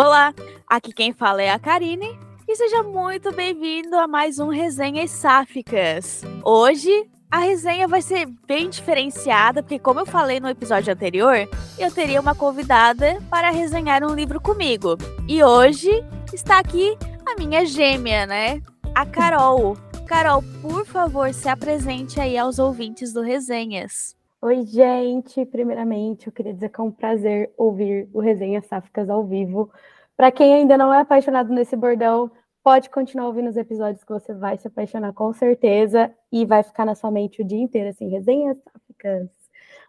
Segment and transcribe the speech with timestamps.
[0.00, 0.32] Olá,
[0.68, 2.16] aqui quem fala é a Karine
[2.46, 6.22] e seja muito bem-vindo a mais um Resenhas Sáficas.
[6.44, 11.90] Hoje a resenha vai ser bem diferenciada, porque como eu falei no episódio anterior, eu
[11.92, 14.96] teria uma convidada para resenhar um livro comigo.
[15.26, 15.90] E hoje
[16.32, 16.96] está aqui
[17.26, 18.62] a minha gêmea, né?
[18.94, 19.76] A Carol.
[20.06, 24.16] Carol, por favor, se apresente aí aos ouvintes do Resenhas.
[24.40, 25.44] Oi, gente.
[25.46, 29.68] Primeiramente, eu queria dizer que é um prazer ouvir o Resenha Sáficas ao vivo.
[30.16, 32.30] Para quem ainda não é apaixonado nesse bordão,
[32.62, 36.84] pode continuar ouvindo os episódios que você vai se apaixonar com certeza e vai ficar
[36.84, 39.28] na sua mente o dia inteiro, assim, Resenhas Sáficas.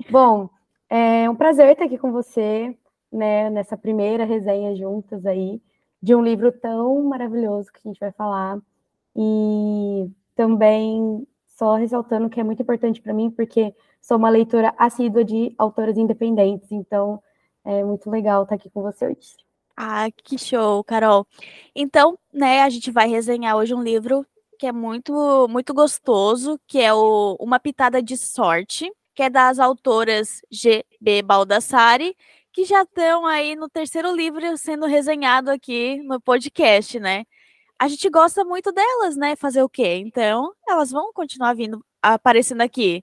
[0.09, 0.49] Bom,
[0.89, 2.75] é um prazer estar aqui com você,
[3.11, 5.61] né, nessa primeira resenha juntas aí,
[6.01, 8.57] de um livro tão maravilhoso que a gente vai falar.
[9.15, 15.23] E também só ressaltando que é muito importante para mim, porque sou uma leitora assídua
[15.23, 17.21] de autoras independentes, então
[17.65, 19.35] é muito legal estar aqui com você hoje.
[19.77, 21.25] Ah, que show, Carol.
[21.75, 24.25] Então, né, a gente vai resenhar hoje um livro
[24.57, 29.57] que é muito muito gostoso, que é o Uma Pitada de Sorte, que é das
[29.57, 31.21] autoras G.B.
[31.21, 32.15] Baldassari,
[32.51, 37.23] que já estão aí no terceiro livro sendo resenhado aqui no podcast, né?
[37.79, 39.35] A gente gosta muito delas, né?
[39.37, 39.95] Fazer o quê?
[40.05, 43.01] Então, elas vão continuar vindo aparecendo aqui.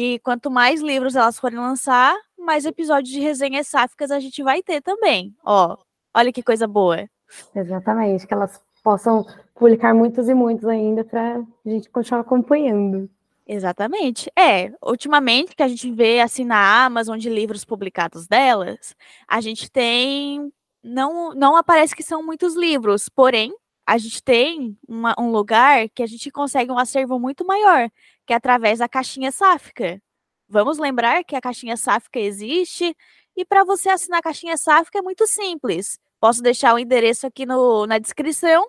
[0.00, 4.62] E quanto mais livros elas forem lançar, mais episódios de resenhas sáficas a gente vai
[4.62, 5.34] ter também.
[5.44, 5.76] Ó,
[6.14, 7.10] olha que coisa boa.
[7.52, 13.10] Exatamente, que elas possam publicar muitos e muitos ainda para a gente continuar acompanhando.
[13.44, 14.30] Exatamente.
[14.38, 18.94] É, ultimamente que a gente vê assim na Amazon de livros publicados delas,
[19.26, 23.52] a gente tem não não aparece que são muitos livros, porém
[23.88, 27.90] a gente tem uma, um lugar que a gente consegue um acervo muito maior,
[28.26, 29.98] que é através da caixinha sáfica.
[30.46, 32.94] Vamos lembrar que a caixinha sáfica existe
[33.34, 35.98] e para você assinar a caixinha sáfica é muito simples.
[36.20, 38.66] Posso deixar o endereço aqui no, na descrição.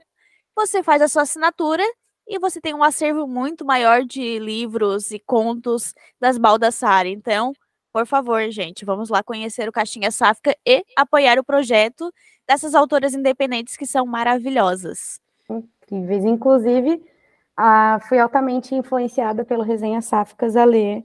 [0.55, 1.83] Você faz a sua assinatura
[2.25, 7.11] e você tem um acervo muito maior de livros e contos das Baldassari.
[7.11, 7.52] Então,
[7.92, 12.11] por favor, gente, vamos lá conhecer o Caixinha Sáfica e apoiar o projeto
[12.48, 15.20] dessas autoras independentes que são maravilhosas.
[15.50, 16.23] Incríveis.
[16.23, 17.04] Inclusive,
[17.58, 21.04] ah, fui altamente influenciada pelo Resenha Sáficas a ler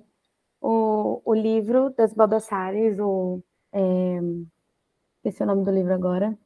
[0.60, 3.42] o, o livro das Baldassares, o.
[3.72, 4.20] É,
[5.16, 6.36] esqueci o nome do livro agora.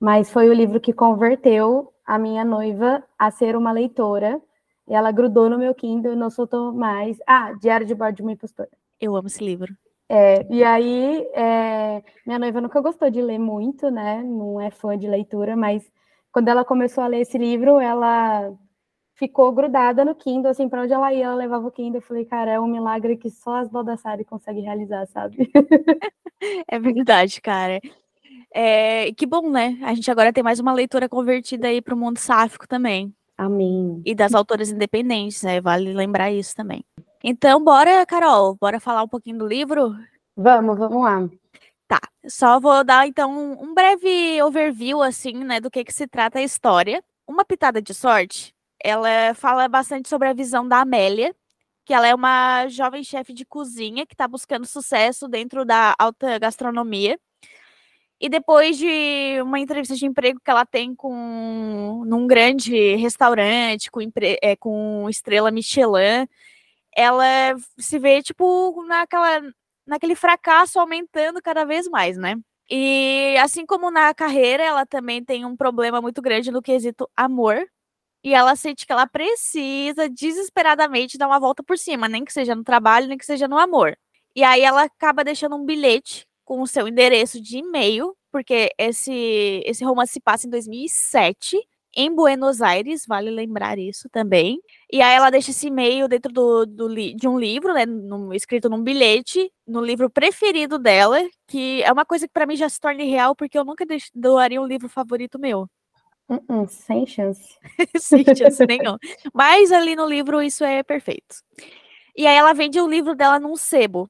[0.00, 4.40] Mas foi o livro que converteu a minha noiva a ser uma leitora.
[4.88, 7.18] E ela grudou no meu Kindle e não soltou mais.
[7.26, 8.70] Ah, Diário de Bordo de uma Impostora.
[9.04, 9.76] Eu amo esse livro.
[10.08, 14.22] É, e aí, é, minha noiva nunca gostou de ler muito, né?
[14.22, 15.90] Não é fã de leitura, mas
[16.32, 18.50] quando ela começou a ler esse livro, ela
[19.14, 21.98] ficou grudada no Kindle, assim, para onde ela ia, ela levava o Kindle.
[21.98, 25.50] Eu falei, cara, é um milagre que só as Baldassari conseguem realizar, sabe?
[26.66, 27.78] é verdade, cara.
[28.54, 29.78] É, que bom, né?
[29.82, 33.14] A gente agora tem mais uma leitura convertida aí para o mundo sáfico também.
[33.36, 34.00] Amém.
[34.02, 35.60] E das autoras independentes, né?
[35.60, 36.82] Vale lembrar isso também.
[37.26, 39.96] Então, bora, Carol, bora falar um pouquinho do livro?
[40.36, 41.26] Vamos, vamos lá.
[41.88, 41.98] Tá,
[42.28, 46.42] só vou dar então um breve overview assim, né, do que que se trata a
[46.42, 47.02] história.
[47.26, 51.34] Uma pitada de sorte, ela fala bastante sobre a visão da Amélia,
[51.86, 56.38] que ela é uma jovem chefe de cozinha que está buscando sucesso dentro da alta
[56.38, 57.18] gastronomia.
[58.20, 64.00] E depois de uma entrevista de emprego que ela tem com num grande restaurante com,
[64.42, 66.28] é, com estrela Michelin,
[66.96, 69.40] ela se vê, tipo, naquela,
[69.86, 72.36] naquele fracasso aumentando cada vez mais, né?
[72.70, 77.66] E assim como na carreira, ela também tem um problema muito grande no quesito amor.
[78.24, 82.54] E ela sente que ela precisa desesperadamente dar uma volta por cima, nem que seja
[82.54, 83.96] no trabalho, nem que seja no amor.
[84.34, 89.62] E aí ela acaba deixando um bilhete com o seu endereço de e-mail, porque esse,
[89.66, 91.58] esse romance se passa em 2007
[91.96, 94.60] em Buenos Aires, vale lembrar isso também.
[94.92, 98.68] E aí ela deixa esse e-mail dentro do, do de um livro, né, no, escrito
[98.68, 102.80] num bilhete, no livro preferido dela, que é uma coisa que para mim já se
[102.80, 103.84] torna real, porque eu nunca
[104.14, 105.68] doaria um livro favorito meu.
[106.28, 107.58] Uh -uh, sem chance.
[107.98, 108.96] sem chance nenhum.
[109.32, 111.36] Mas ali no livro isso é perfeito.
[112.16, 114.08] E aí ela vende o livro dela num sebo.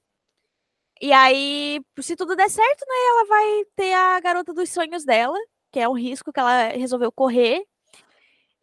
[1.01, 5.37] E aí, se tudo der certo, né, ela vai ter a garota dos sonhos dela,
[5.73, 7.65] que é um risco que ela resolveu correr,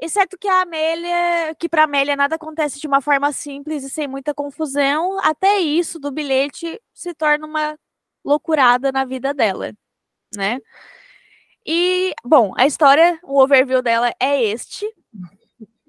[0.01, 4.07] Exceto que a Amélia, que para Amélia nada acontece de uma forma simples e sem
[4.07, 7.77] muita confusão, até isso do bilhete se torna uma
[8.25, 9.71] loucurada na vida dela,
[10.35, 10.59] né?
[11.63, 14.91] E, bom, a história, o overview dela é este.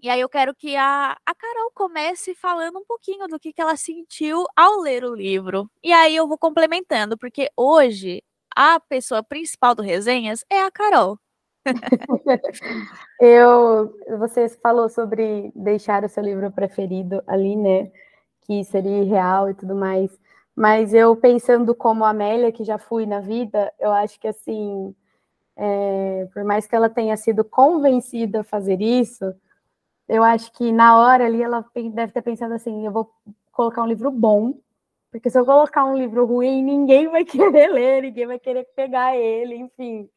[0.03, 3.63] E aí eu quero que a, a Carol comece falando um pouquinho do que, que
[3.63, 5.71] ela sentiu ao ler o livro.
[5.83, 8.23] E aí eu vou complementando, porque hoje
[8.55, 11.19] a pessoa principal do Resenhas é a Carol.
[13.21, 17.91] eu, você falou sobre deixar o seu livro preferido ali, né?
[18.43, 20.11] Que seria real e tudo mais.
[20.55, 24.95] Mas eu pensando como Amélia, que já fui na vida, eu acho que assim,
[25.57, 29.35] é, por mais que ela tenha sido convencida a fazer isso,
[30.09, 33.11] eu acho que na hora ali ela deve ter pensado assim: eu vou
[33.53, 34.55] colocar um livro bom,
[35.11, 39.17] porque se eu colocar um livro ruim, ninguém vai querer ler, ninguém vai querer pegar
[39.17, 40.09] ele, enfim.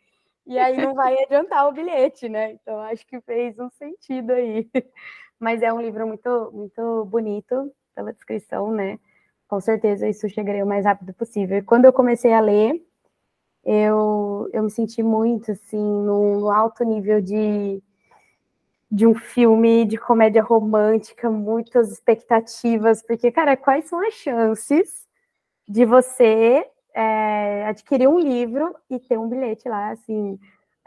[0.45, 2.53] E aí não vai adiantar o bilhete, né?
[2.53, 4.69] Então acho que fez um sentido aí.
[5.39, 8.99] Mas é um livro muito, muito bonito pela descrição, né?
[9.47, 11.57] Com certeza isso chegaria o mais rápido possível.
[11.57, 12.81] E quando eu comecei a ler,
[13.63, 17.81] eu, eu me senti muito assim no, no alto nível de
[18.91, 25.05] de um filme de comédia romântica, muitas expectativas, porque, cara, quais são as chances
[25.67, 26.65] de você
[26.95, 30.39] é, adquirir um livro e ter um bilhete lá, assim,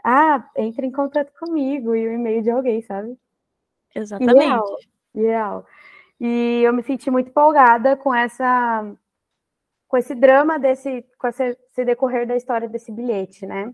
[0.03, 3.15] ah, entre em contato comigo e o e-mail de alguém, sabe?
[3.93, 4.89] Exatamente.
[5.13, 5.65] Real.
[6.19, 8.91] E eu me senti muito empolgada com essa
[9.87, 13.73] com esse drama desse com esse, esse decorrer da história desse bilhete, né?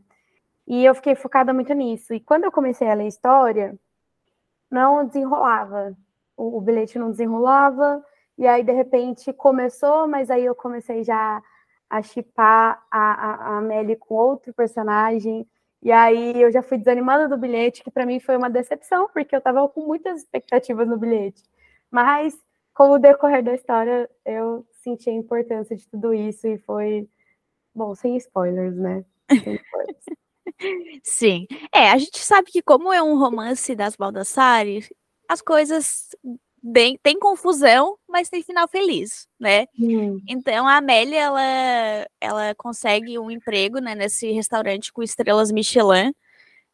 [0.68, 2.14] E eu fiquei focada muito nisso.
[2.14, 3.78] E quando eu comecei a ler história,
[4.70, 5.96] não desenrolava.
[6.36, 8.04] O, o bilhete não desenrolava,
[8.38, 11.42] e aí de repente começou, mas aí eu comecei já
[11.98, 15.48] a chipar a, a, a Amélie com outro personagem.
[15.82, 19.34] E aí eu já fui desanimando do bilhete, que para mim foi uma decepção, porque
[19.34, 21.42] eu estava com muitas expectativas no bilhete.
[21.90, 22.38] Mas,
[22.74, 27.08] com o decorrer da história, eu senti a importância de tudo isso e foi.
[27.74, 29.06] Bom, sem spoilers, né?
[29.30, 30.06] Sem spoilers.
[31.04, 31.48] Sim.
[31.74, 34.86] É, a gente sabe que como é um romance das Baldassari,
[35.30, 36.10] as coisas
[36.66, 39.68] bem, tem confusão, mas tem final feliz, né?
[39.80, 40.20] Hum.
[40.28, 46.12] Então a Amélia ela, ela consegue um emprego né, nesse restaurante com estrelas Michelin.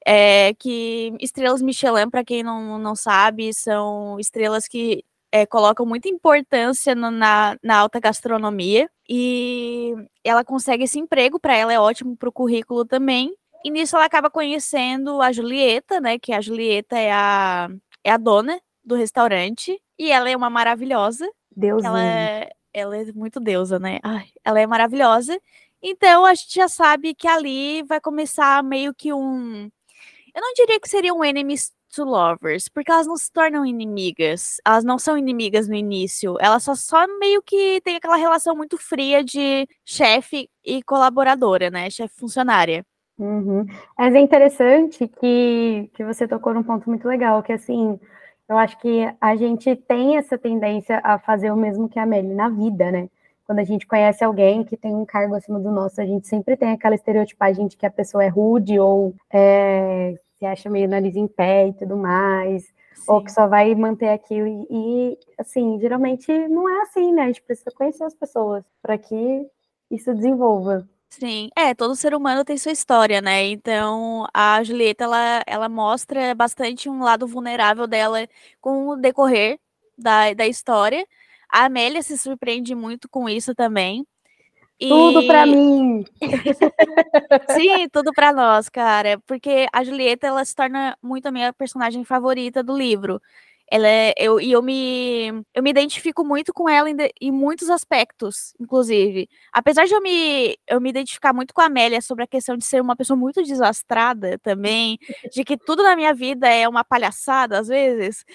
[0.06, 6.10] É, que estrelas Michelin, para quem não, não sabe, são estrelas que é, colocam muita
[6.10, 8.90] importância no, na, na alta gastronomia.
[9.10, 9.94] E
[10.24, 13.36] ela consegue esse emprego, para ela é ótimo para o currículo também.
[13.64, 16.18] E nisso ela acaba conhecendo a Julieta, né?
[16.18, 17.70] Que a Julieta é a,
[18.04, 19.80] é a dona do restaurante.
[19.98, 21.30] E ela é uma maravilhosa.
[21.56, 21.84] Deus.
[21.84, 24.00] Ela, é, ela é muito deusa, né?
[24.04, 25.40] Ai, ela é maravilhosa.
[25.82, 29.70] Então a gente já sabe que ali vai começar meio que um.
[30.34, 34.58] Eu não diria que seria um enemies to lovers, porque elas não se tornam inimigas.
[34.66, 36.38] Elas não são inimigas no início.
[36.40, 41.90] Elas só, só meio que tem aquela relação muito fria de chefe e colaboradora, né?
[41.90, 42.86] Chefe funcionária.
[43.18, 43.66] Uhum.
[43.98, 48.00] Mas é interessante que, que você tocou num ponto muito legal, que assim,
[48.52, 52.36] eu acho que a gente tem essa tendência a fazer o mesmo que a Amélie
[52.36, 53.10] na vida, né?
[53.46, 56.58] Quando a gente conhece alguém que tem um cargo acima do nosso, a gente sempre
[56.58, 61.16] tem aquela estereotipagem de que a pessoa é rude ou é, se acha meio nariz
[61.16, 62.64] em pé e tudo mais,
[62.94, 63.04] Sim.
[63.08, 64.46] ou que só vai manter aquilo.
[64.46, 67.24] E, e, assim, geralmente não é assim, né?
[67.24, 69.48] A gente precisa conhecer as pessoas para que
[69.90, 70.86] isso desenvolva.
[71.12, 73.44] Sim, é, todo ser humano tem sua história, né?
[73.44, 78.26] Então, a Julieta, ela, ela mostra bastante um lado vulnerável dela
[78.62, 79.60] com o decorrer
[79.98, 81.06] da, da história.
[81.52, 84.08] A Amélia se surpreende muito com isso também.
[84.80, 84.88] E...
[84.88, 86.06] Tudo para mim!
[87.52, 89.22] Sim, tudo para nós, cara.
[89.28, 93.22] Porque a Julieta, ela se torna muito a minha personagem favorita do livro.
[93.74, 97.70] Ela é, eu, e eu me, eu me identifico muito com ela em, em, muitos
[97.70, 99.30] aspectos, inclusive.
[99.54, 102.66] Apesar de eu me, eu me identificar muito com a Amélia sobre a questão de
[102.66, 105.00] ser uma pessoa muito desastrada também,
[105.32, 108.26] de que tudo na minha vida é uma palhaçada, às vezes,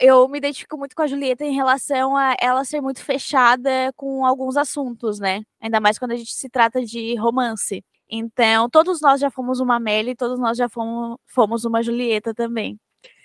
[0.00, 4.26] eu me identifico muito com a Julieta em relação a ela ser muito fechada com
[4.26, 5.42] alguns assuntos, né?
[5.60, 7.82] Ainda mais quando a gente se trata de romance.
[8.10, 12.34] Então, todos nós já fomos uma Amélia e todos nós já fomos, fomos uma Julieta
[12.34, 12.78] também.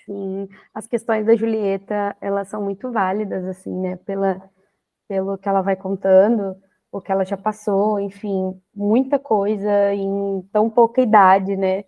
[0.04, 4.40] Sim, as questões da Julieta, elas são muito válidas, assim, né, pela,
[5.08, 6.56] pelo que ela vai contando,
[6.92, 11.84] o que ela já passou, enfim, muita coisa em tão pouca idade, né,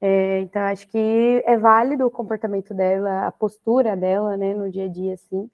[0.00, 4.86] é, então acho que é válido o comportamento dela, a postura dela, né, no dia
[4.86, 5.50] a dia, assim,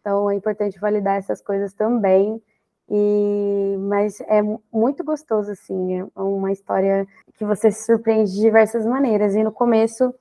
[0.00, 2.42] então é importante validar essas coisas também,
[2.90, 4.42] e, mas é
[4.72, 9.52] muito gostoso, assim, é uma história que você se surpreende de diversas maneiras, e no
[9.52, 10.14] começo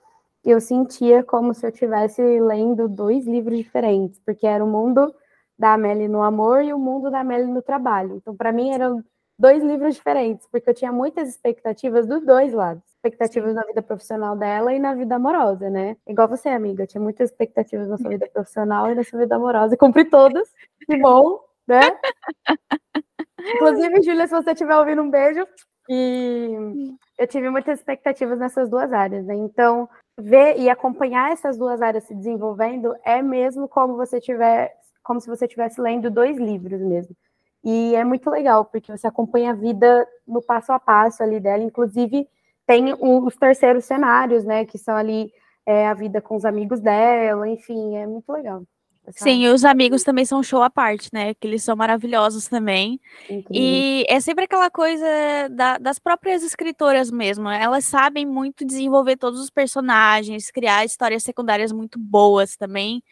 [0.50, 5.13] eu sentia como se eu estivesse lendo dois livros diferentes, porque era o mundo
[5.57, 8.15] da Amélie no amor e o mundo da Amélie no trabalho.
[8.17, 9.03] Então, para mim, eram
[9.38, 12.83] dois livros diferentes, porque eu tinha muitas expectativas dos dois lados.
[12.95, 13.55] Expectativas Sim.
[13.55, 15.97] na vida profissional dela e na vida amorosa, né?
[16.07, 19.35] Igual você, amiga, eu tinha muitas expectativas na sua vida profissional e na sua vida
[19.35, 20.50] amorosa, e cumpri todas,
[20.85, 21.79] que bom, né?
[23.55, 25.45] Inclusive, Júlia, se você estiver ouvindo um beijo,
[25.89, 26.55] E
[27.17, 29.35] eu tive muitas expectativas nessas duas áreas, né?
[29.35, 35.20] Então, ver e acompanhar essas duas áreas se desenvolvendo é mesmo como você tiver, como
[35.20, 37.15] se você estivesse lendo dois livros mesmo.
[37.63, 41.63] E é muito legal, porque você acompanha a vida no passo a passo ali dela,
[41.63, 42.27] inclusive
[42.67, 44.65] tem os terceiros cenários, né?
[44.65, 45.32] Que são ali
[45.65, 48.63] é, a vida com os amigos dela, enfim, é muito legal.
[49.12, 51.33] Sim, e os amigos também são show à parte, né?
[51.33, 53.01] Que eles são maravilhosos também.
[53.29, 53.48] Incrível.
[53.51, 55.05] E é sempre aquela coisa
[55.51, 57.50] da, das próprias escritoras mesmo.
[57.50, 63.03] Elas sabem muito desenvolver todos os personagens, criar histórias secundárias muito boas também.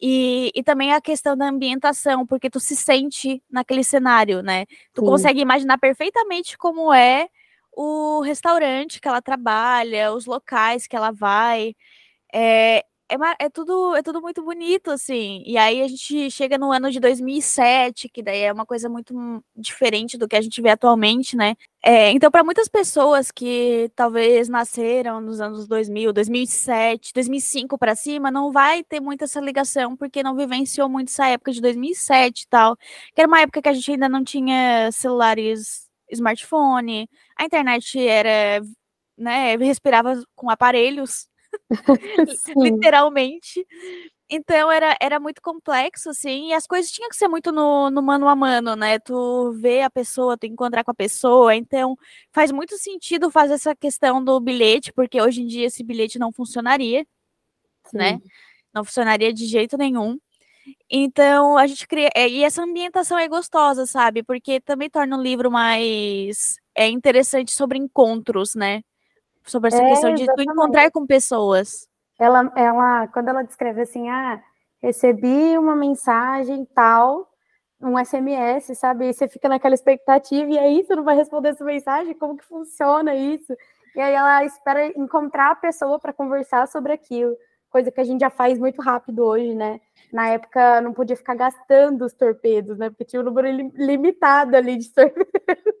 [0.00, 4.66] E, e também a questão da ambientação, porque tu se sente naquele cenário, né?
[4.92, 5.06] Tu Sim.
[5.06, 7.28] consegue imaginar perfeitamente como é
[7.72, 11.74] o restaurante que ela trabalha, os locais que ela vai.
[12.32, 15.42] É, é, é, tudo, é tudo muito bonito, assim.
[15.46, 19.14] E aí a gente chega no ano de 2007, que daí é uma coisa muito
[19.56, 21.56] diferente do que a gente vê atualmente, né?
[21.82, 28.30] É, então, para muitas pessoas que talvez nasceram nos anos 2000, 2007, 2005 para cima,
[28.30, 32.48] não vai ter muita essa ligação, porque não vivenciou muito essa época de 2007 e
[32.48, 37.98] tal, que era uma época que a gente ainda não tinha celulares smartphone, a internet
[37.98, 38.64] era,
[39.16, 41.28] né, respirava com aparelhos,
[42.56, 43.66] literalmente.
[44.28, 48.02] Então era, era muito complexo, assim, e as coisas tinham que ser muito no, no
[48.02, 48.98] mano a mano, né?
[48.98, 51.96] Tu vê a pessoa, tu encontrar com a pessoa, então
[52.32, 56.32] faz muito sentido fazer essa questão do bilhete, porque hoje em dia esse bilhete não
[56.32, 57.06] funcionaria,
[57.92, 58.14] né?
[58.14, 58.24] Sim.
[58.24, 58.30] né?
[58.72, 60.18] Não funcionaria de jeito nenhum.
[60.90, 62.10] Então, a gente cria.
[62.14, 64.22] É, e essa ambientação é gostosa, sabe?
[64.22, 68.82] Porque também torna o livro mais é interessante sobre encontros, né?
[69.46, 71.88] Sobre essa é, questão de tu encontrar com pessoas.
[72.18, 74.42] Ela, ela, quando ela descreve assim, ah,
[74.82, 77.30] recebi uma mensagem tal,
[77.80, 79.08] um SMS, sabe?
[79.08, 82.14] E você fica naquela expectativa, e aí você não vai responder essa mensagem?
[82.14, 83.54] Como que funciona isso?
[83.94, 87.36] E aí ela espera encontrar a pessoa para conversar sobre aquilo,
[87.70, 89.80] coisa que a gente já faz muito rápido hoje, né?
[90.12, 92.88] Na época não podia ficar gastando os torpedos, né?
[92.88, 95.74] Porque tinha um número limitado ali de torpedos.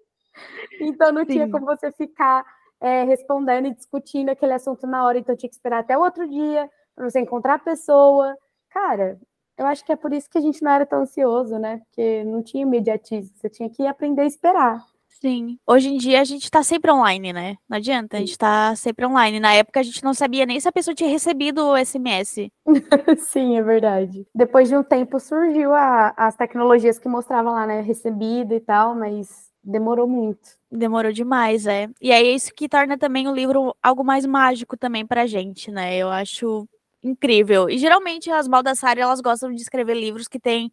[0.80, 1.32] Então não Sim.
[1.32, 2.44] tinha como você ficar
[2.84, 6.28] é, respondendo e discutindo aquele assunto na hora, então tinha que esperar até o outro
[6.28, 8.36] dia para você encontrar a pessoa.
[8.68, 9.18] Cara,
[9.56, 11.80] eu acho que é por isso que a gente não era tão ansioso, né?
[11.86, 14.84] Porque não tinha imediatismo, você tinha que aprender a esperar.
[15.08, 15.58] Sim.
[15.66, 17.56] Hoje em dia a gente tá sempre online, né?
[17.66, 19.40] Não adianta, a gente tá sempre online.
[19.40, 22.50] Na época a gente não sabia nem se a pessoa tinha recebido o SMS.
[23.16, 24.26] Sim, é verdade.
[24.34, 27.80] Depois de um tempo surgiu a, as tecnologias que mostravam lá, né?
[27.80, 30.56] Recebido e tal, mas demorou muito.
[30.70, 31.88] Demorou demais, é.
[32.00, 35.96] E é isso que torna também o livro algo mais mágico também pra gente, né?
[35.96, 36.68] Eu acho
[37.02, 37.68] incrível.
[37.70, 40.72] E geralmente as Baldassari, elas gostam de escrever livros que têm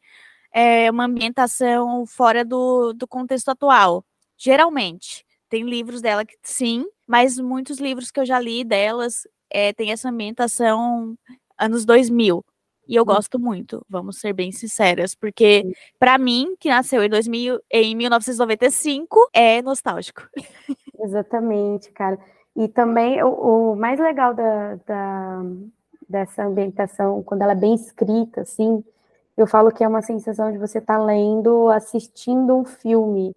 [0.54, 4.06] é, uma ambientação fora do, do contexto atual.
[4.38, 5.26] Geralmente.
[5.50, 9.92] Tem livros dela que sim, mas muitos livros que eu já li delas é, tem
[9.92, 11.16] essa ambientação
[11.60, 12.44] anos 2000.
[12.88, 13.06] E eu hum.
[13.06, 15.64] gosto muito, vamos ser bem sinceras, porque
[16.00, 20.24] para mim, que nasceu em, 2000, em 1995, é nostálgico.
[21.00, 22.20] Exatamente, cara.
[22.56, 25.42] E também o, o mais legal da, da,
[26.08, 28.84] dessa ambientação, quando ela é bem escrita, assim,
[29.38, 33.34] eu falo que é uma sensação de você estar tá lendo, assistindo um filme.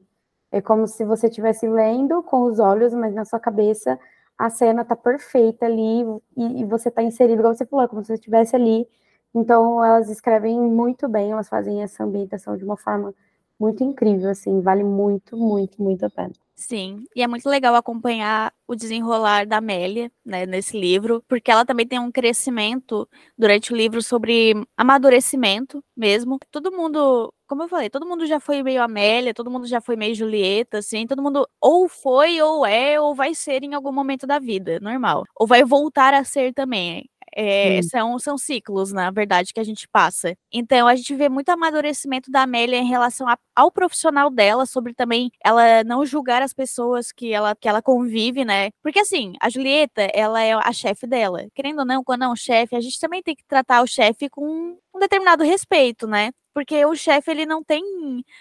[0.51, 3.99] É como se você estivesse lendo com os olhos, mas na sua cabeça
[4.37, 6.03] a cena está perfeita ali
[6.37, 8.87] e, e você está inserido, igual você falou, como se você estivesse ali
[9.35, 13.15] então, elas escrevem muito bem, elas fazem essa ambientação de uma forma
[13.59, 16.33] muito incrível, assim, vale muito, muito, muito a pena.
[16.57, 21.65] Sim, e é muito legal acompanhar o desenrolar da Amélia, né, nesse livro, porque ela
[21.67, 26.39] também tem um crescimento durante o livro sobre amadurecimento mesmo.
[26.53, 29.97] Todo mundo, como eu falei, todo mundo já foi meio Amélia, todo mundo já foi
[29.97, 34.25] meio Julieta, assim, todo mundo ou foi, ou é, ou vai ser em algum momento
[34.25, 35.25] da vida, normal.
[35.37, 37.05] Ou vai voltar a ser também.
[37.37, 40.37] É, são, são ciclos, na verdade, que a gente passa.
[40.53, 44.95] Então, a gente vê muito amadurecimento da Amélia em relação a, ao profissional dela, sobre
[44.95, 48.71] também ela não julgar as pessoas que ela, que ela convive, né?
[48.83, 51.47] Porque, assim, a Julieta, ela é a chefe dela.
[51.55, 54.29] Querendo ou não, quando é um chefe, a gente também tem que tratar o chefe
[54.31, 56.31] com um determinado respeito, né?
[56.55, 57.83] Porque o chefe, ele não tem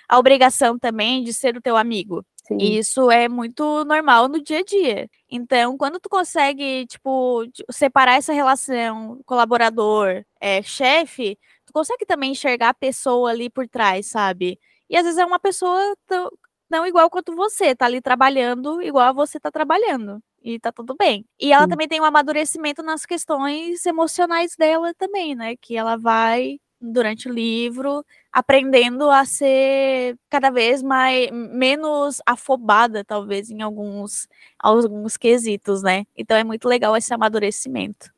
[0.08, 2.24] a obrigação também de ser o teu amigo.
[2.46, 2.58] Sim.
[2.60, 5.10] E isso é muito normal no dia a dia.
[5.32, 12.70] Então, quando tu consegue, tipo, separar essa relação colaborador, é, chefe, tu consegue também enxergar
[12.70, 14.60] a pessoa ali por trás, sabe?
[14.90, 16.30] E às vezes é uma pessoa tão,
[16.70, 20.22] não igual quanto você, tá ali trabalhando igual a você tá trabalhando.
[20.44, 21.26] E tá tudo bem.
[21.40, 21.70] E ela Sim.
[21.70, 25.56] também tem um amadurecimento nas questões emocionais dela também, né?
[25.56, 33.52] Que ela vai, durante o livro, aprendendo a ser cada vez mais menos afobada, talvez,
[33.52, 36.06] em alguns, alguns quesitos, né?
[36.18, 38.12] Então é muito legal esse amadurecimento.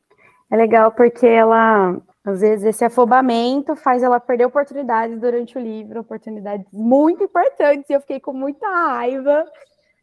[0.50, 6.00] É legal porque ela, às vezes, esse afobamento faz ela perder oportunidades durante o livro,
[6.00, 9.46] oportunidades muito importantes, e eu fiquei com muita raiva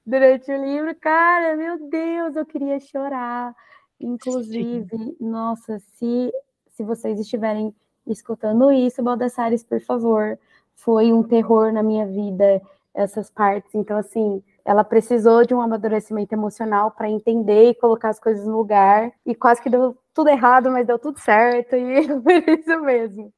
[0.04, 0.94] durante o livro.
[0.96, 3.54] Cara, meu Deus, eu queria chorar.
[3.98, 5.16] Inclusive, Sim.
[5.20, 6.30] nossa, se,
[6.68, 7.74] se vocês estiverem
[8.06, 10.38] escutando isso, Baldessares, por favor,
[10.74, 12.60] foi um terror na minha vida
[12.94, 13.74] essas partes.
[13.74, 18.56] Então, assim, ela precisou de um amadurecimento emocional para entender e colocar as coisas no
[18.56, 19.12] lugar.
[19.24, 21.74] E quase que deu tudo errado, mas deu tudo certo.
[21.74, 23.32] E foi isso mesmo.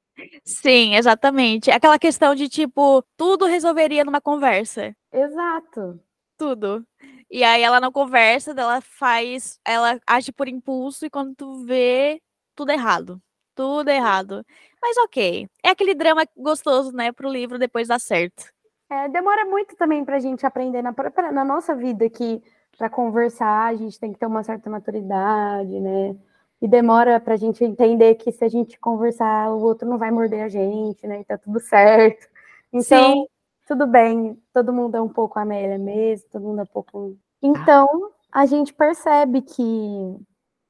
[0.44, 1.70] Sim, exatamente.
[1.70, 4.94] Aquela questão de tipo, tudo resolveria numa conversa.
[5.12, 6.00] Exato.
[6.36, 6.84] Tudo.
[7.30, 12.20] E aí ela não conversa, ela faz, ela age por impulso e quando tu vê
[12.54, 13.20] tudo errado
[13.54, 14.44] tudo errado.
[14.80, 15.48] Mas ok.
[15.62, 18.44] É aquele drama gostoso, né, pro livro depois dar certo.
[18.90, 22.42] É, demora muito também pra gente aprender na, pra, na nossa vida que
[22.76, 26.16] para conversar a gente tem que ter uma certa maturidade, né?
[26.60, 30.44] E demora pra gente entender que se a gente conversar, o outro não vai morder
[30.44, 31.20] a gente, né?
[31.20, 32.26] E tá tudo certo.
[32.72, 33.26] Então, Sim.
[33.66, 37.16] tudo bem, todo mundo é um pouco Amélia mesmo, todo mundo é um pouco.
[37.42, 39.62] Então, a gente percebe que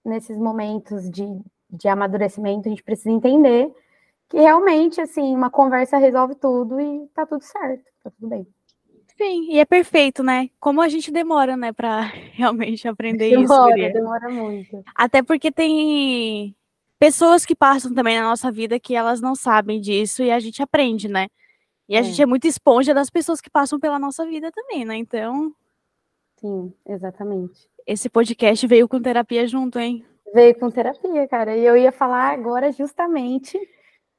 [0.04, 1.24] nesses momentos de
[1.74, 3.70] de amadurecimento, a gente precisa entender
[4.28, 8.46] que realmente, assim, uma conversa resolve tudo e tá tudo certo, tá tudo bem.
[9.16, 10.50] Sim, e é perfeito, né?
[10.58, 12.00] Como a gente demora, né, para
[12.34, 13.92] realmente aprender demora, isso.
[13.92, 14.82] Demora, demora muito.
[14.94, 16.54] Até porque tem
[16.98, 20.62] pessoas que passam também na nossa vida que elas não sabem disso e a gente
[20.62, 21.28] aprende, né?
[21.88, 22.02] E a é.
[22.02, 24.96] gente é muito esponja das pessoas que passam pela nossa vida também, né?
[24.96, 25.54] Então.
[26.40, 27.68] Sim, exatamente.
[27.86, 30.04] Esse podcast veio com terapia junto, hein?
[30.34, 31.56] Veio com terapia, cara.
[31.56, 33.56] E eu ia falar agora justamente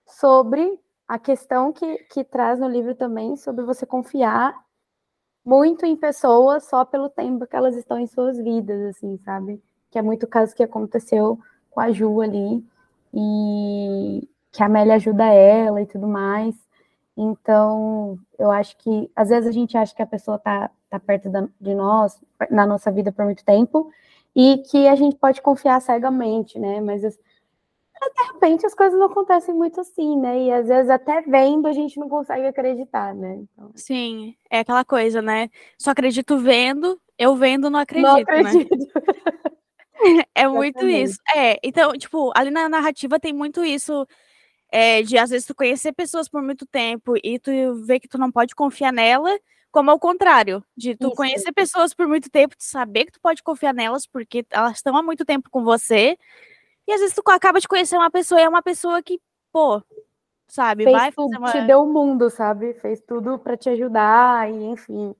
[0.07, 4.55] sobre a questão que, que traz no livro também, sobre você confiar
[5.45, 9.61] muito em pessoas só pelo tempo que elas estão em suas vidas, assim, sabe?
[9.91, 11.37] Que é muito o caso que aconteceu
[11.69, 12.65] com a Ju ali,
[13.13, 16.55] e que a Amélia ajuda ela e tudo mais.
[17.17, 21.29] Então, eu acho que às vezes a gente acha que a pessoa tá, tá perto
[21.29, 23.91] da, de nós, na nossa vida por muito tempo,
[24.35, 26.81] e que a gente pode confiar cegamente, né?
[26.81, 30.43] Mas de repente as coisas não acontecem muito assim, né?
[30.43, 33.39] E às vezes até vendo a gente não consegue acreditar, né?
[33.41, 33.71] Então...
[33.75, 35.49] Sim, é aquela coisa, né?
[35.77, 38.07] Só acredito vendo, eu vendo não acredito.
[38.07, 38.75] Não acredito.
[38.75, 38.85] Né?
[40.35, 41.17] é muito isso.
[41.33, 44.05] É, então, tipo, ali na narrativa tem muito isso.
[44.77, 47.49] É, de às vezes tu conhecer pessoas por muito tempo e tu
[47.85, 49.29] ver que tu não pode confiar nela,
[49.71, 51.15] como ao contrário, de tu Isso.
[51.15, 54.97] conhecer pessoas por muito tempo, tu saber que tu pode confiar nelas, porque elas estão
[54.97, 56.17] há muito tempo com você.
[56.85, 59.17] E às vezes tu acaba de conhecer uma pessoa e é uma pessoa que,
[59.49, 59.81] pô,
[60.45, 61.53] sabe, Fez vai tudo, uma...
[61.53, 62.73] te deu o mundo, sabe?
[62.73, 65.15] Fez tudo para te ajudar e enfim.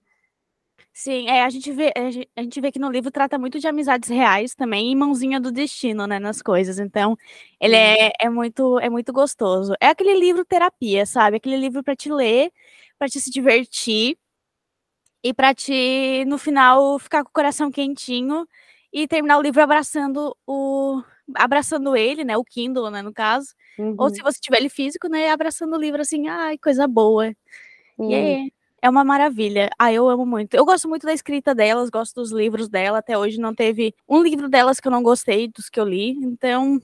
[0.97, 1.91] Sim, é, a gente vê,
[2.37, 5.51] a gente vê que no livro trata muito de amizades reais também e mãozinha do
[5.51, 6.79] destino, né, nas coisas.
[6.79, 7.17] Então,
[7.59, 9.73] ele é, é muito é muito gostoso.
[9.81, 11.35] É aquele livro terapia, sabe?
[11.35, 12.49] Aquele livro para te ler,
[12.97, 14.17] para te se divertir
[15.23, 18.47] e para te, no final, ficar com o coração quentinho
[18.93, 21.01] e terminar o livro abraçando o
[21.35, 23.47] abraçando ele, né, o Kindle, né, no caso.
[23.79, 23.95] Uhum.
[23.97, 27.33] Ou se você tiver ele físico, né, abraçando o livro assim, ai, coisa boa.
[27.97, 28.11] Uhum.
[28.11, 28.47] E é,
[28.85, 29.71] é uma maravilha.
[29.79, 30.53] Ah, eu amo muito.
[30.53, 32.99] Eu gosto muito da escrita delas, gosto dos livros dela.
[32.99, 36.11] Até hoje não teve um livro delas que eu não gostei dos que eu li.
[36.23, 36.79] Então,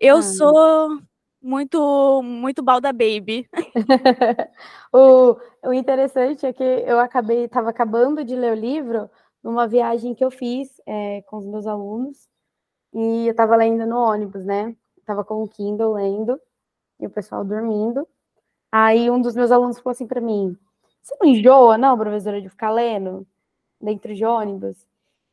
[0.00, 0.22] eu ah.
[0.22, 0.98] sou
[1.42, 3.46] muito, muito balda baby.
[4.90, 5.36] o,
[5.68, 9.10] o interessante é que eu acabei, estava acabando de ler o livro
[9.42, 12.26] numa viagem que eu fiz é, com os meus alunos
[12.94, 14.74] e eu estava lendo no ônibus, né?
[14.96, 16.40] Estava com o Kindle lendo
[16.98, 18.08] e o pessoal dormindo.
[18.72, 20.56] Aí um dos meus alunos falou assim para mim:
[21.04, 23.26] Você não enjoa, não, professora, de ficar lendo
[23.78, 24.86] dentro de ônibus?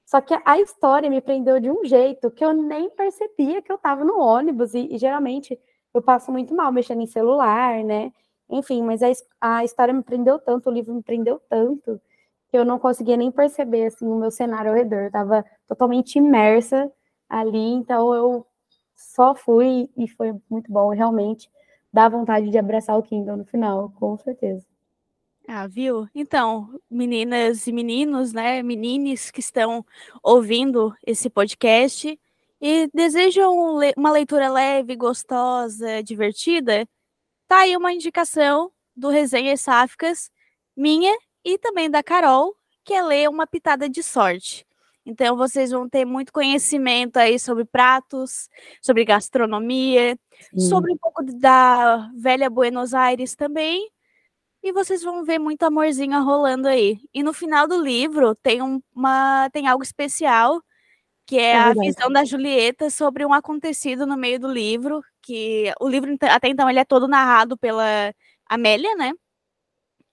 [0.05, 3.77] Só que a história me prendeu de um jeito que eu nem percebia que eu
[3.77, 5.57] estava no ônibus e, e geralmente
[5.93, 8.11] eu passo muito mal mexendo em celular, né?
[8.49, 12.01] Enfim, mas a, a história me prendeu tanto, o livro me prendeu tanto,
[12.49, 15.03] que eu não conseguia nem perceber, assim, o meu cenário ao redor.
[15.03, 16.91] Eu tava totalmente imersa
[17.29, 18.45] ali, então eu
[18.93, 21.49] só fui e foi muito bom, realmente
[21.93, 24.65] dá vontade de abraçar o Kindle no final, com certeza.
[25.53, 26.07] Ah, viu?
[26.15, 29.85] Então, meninas e meninos, né, menines que estão
[30.23, 32.17] ouvindo esse podcast,
[32.61, 33.53] e desejam
[33.97, 36.87] uma leitura leve, gostosa, divertida,
[37.49, 40.31] tá aí uma indicação do Resenhas Sáficas,
[40.73, 44.65] minha e também da Carol, que é ler Uma Pitada de Sorte.
[45.05, 48.47] Então vocês vão ter muito conhecimento aí sobre pratos,
[48.81, 50.17] sobre gastronomia,
[50.53, 50.69] Sim.
[50.69, 53.91] sobre um pouco da velha Buenos Aires também.
[54.63, 56.99] E vocês vão ver muito amorzinho rolando aí.
[57.13, 58.61] E no final do livro tem
[58.95, 60.61] uma tem algo especial,
[61.25, 65.73] que é, é a visão da Julieta sobre um acontecido no meio do livro, que
[65.79, 68.13] o livro até então ele é todo narrado pela
[68.47, 69.13] Amélia, né?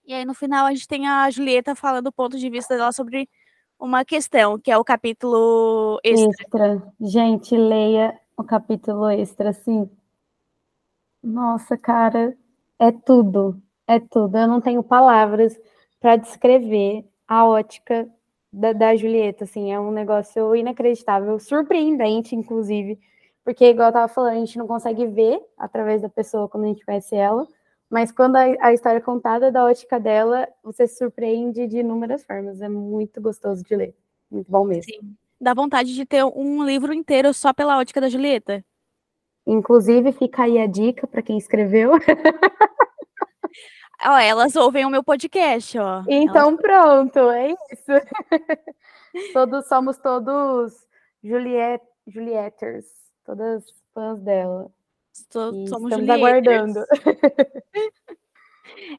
[0.05, 2.91] E aí no final a gente tem a Julieta falando o ponto de vista dela
[2.91, 3.29] sobre
[3.79, 6.29] uma questão, que é o capítulo extra.
[6.29, 6.93] extra.
[6.99, 9.89] Gente, leia o capítulo extra, assim.
[11.23, 12.37] Nossa, cara,
[12.77, 14.37] é tudo, é tudo.
[14.37, 15.59] Eu não tenho palavras
[15.99, 18.07] para descrever a ótica
[18.53, 22.99] da, da, Julieta, assim, é um negócio inacreditável, surpreendente, inclusive,
[23.43, 26.67] porque, igual eu tava falando, a gente não consegue ver através da pessoa quando a
[26.67, 27.47] gente conhece ela,
[27.89, 32.23] mas quando a, a, história é contada da ótica dela, você se surpreende de inúmeras
[32.23, 32.61] formas.
[32.61, 33.95] É muito gostoso de ler.
[34.29, 34.83] Muito bom mesmo.
[34.83, 35.15] Sim.
[35.41, 38.63] Dá vontade de ter um livro inteiro só pela ótica da Julieta.
[39.47, 41.93] Inclusive, fica aí a dica para quem escreveu.
[44.03, 46.03] ó, elas ouvem o meu podcast, ó.
[46.07, 46.61] Então elas...
[46.61, 47.91] pronto, é isso.
[49.33, 50.87] todos somos todos
[51.23, 52.85] Juliet, Julieters,
[53.25, 54.71] todas fãs dela.
[55.13, 56.79] Estou, somos estamos aguardando.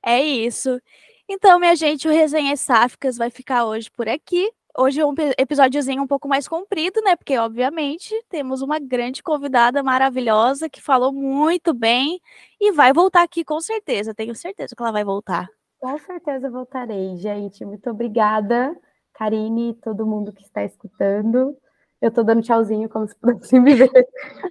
[0.05, 0.81] é isso.
[1.29, 4.53] Então, minha gente, o Resenha Sáficas vai ficar hoje por aqui.
[4.79, 7.17] Hoje é um episódiozinho um pouco mais comprido, né?
[7.17, 12.21] Porque, obviamente, temos uma grande convidada maravilhosa que falou muito bem
[12.61, 14.15] e vai voltar aqui com certeza.
[14.15, 15.49] Tenho certeza que ela vai voltar.
[15.81, 17.65] Com certeza voltarei, gente.
[17.65, 18.77] Muito obrigada,
[19.15, 21.57] Karine e todo mundo que está escutando.
[22.01, 23.91] Eu tô dando tchauzinho como se pudesse me ver.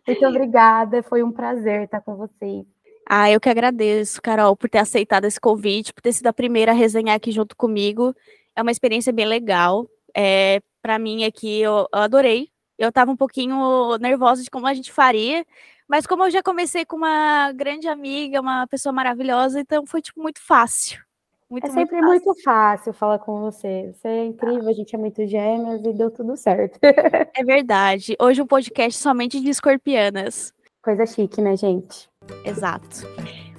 [0.05, 2.65] Muito obrigada, foi um prazer estar com vocês.
[3.07, 6.73] Ah, eu que agradeço, Carol, por ter aceitado esse convite, por ter sido a primeira
[6.73, 8.13] a resenhar aqui junto comigo.
[8.55, 9.87] É uma experiência bem legal.
[10.15, 12.49] É, para mim aqui, eu, eu adorei.
[12.77, 15.45] Eu estava um pouquinho nervosa de como a gente faria,
[15.87, 20.21] mas como eu já comecei com uma grande amiga, uma pessoa maravilhosa, então foi tipo
[20.21, 21.01] muito fácil.
[21.49, 22.25] Muito, é sempre muito fácil.
[22.25, 23.91] muito fácil falar com você.
[23.91, 26.79] Você é incrível, a gente é muito gêmeas e deu tudo certo.
[27.35, 28.15] é verdade.
[28.19, 30.53] Hoje um podcast somente de escorpianas.
[30.81, 32.07] Coisa chique, né, gente?
[32.45, 33.07] Exato.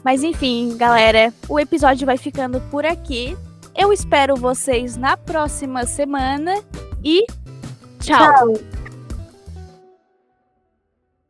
[0.04, 3.36] Mas enfim, galera, o episódio vai ficando por aqui.
[3.80, 6.62] Eu espero vocês na próxima semana
[7.02, 7.24] e
[7.98, 8.54] tchau.
[8.54, 8.79] tchau.